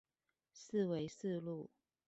[0.51, 1.69] 四維四路